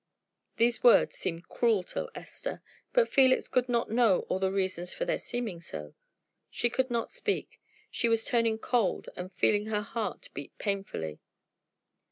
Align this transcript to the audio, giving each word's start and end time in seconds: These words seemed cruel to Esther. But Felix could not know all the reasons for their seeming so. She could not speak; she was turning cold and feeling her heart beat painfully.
These 0.57 0.83
words 0.83 1.15
seemed 1.15 1.47
cruel 1.47 1.83
to 1.93 2.09
Esther. 2.15 2.63
But 2.91 3.07
Felix 3.07 3.47
could 3.47 3.69
not 3.69 3.91
know 3.91 4.21
all 4.29 4.39
the 4.39 4.51
reasons 4.51 4.95
for 4.95 5.05
their 5.05 5.19
seeming 5.19 5.61
so. 5.61 5.93
She 6.49 6.71
could 6.71 6.89
not 6.89 7.11
speak; 7.11 7.61
she 7.91 8.09
was 8.09 8.25
turning 8.25 8.57
cold 8.57 9.09
and 9.15 9.31
feeling 9.31 9.67
her 9.67 9.81
heart 9.81 10.29
beat 10.33 10.57
painfully. 10.57 11.19